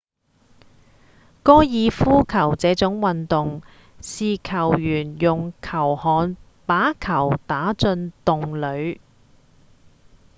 [1.43, 3.61] 高爾夫球這種運動
[4.01, 6.35] 是球員用球桿
[6.65, 8.99] 把球打進洞裡